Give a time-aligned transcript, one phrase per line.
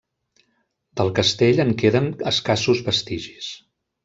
[1.01, 3.53] Del castell en queden escassos vestigis.